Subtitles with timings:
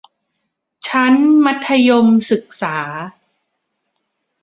[0.87, 1.13] ชั้น
[1.45, 2.77] มัธยมศึกษา